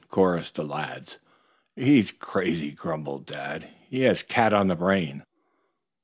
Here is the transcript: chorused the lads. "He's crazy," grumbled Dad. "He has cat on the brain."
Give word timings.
chorused 0.09 0.55
the 0.55 0.63
lads. 0.63 1.19
"He's 1.75 2.09
crazy," 2.09 2.71
grumbled 2.71 3.27
Dad. 3.27 3.69
"He 3.87 3.99
has 4.01 4.23
cat 4.23 4.51
on 4.51 4.67
the 4.67 4.75
brain." 4.75 5.23